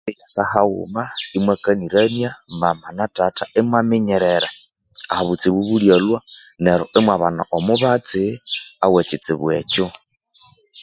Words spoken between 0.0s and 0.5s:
Itsa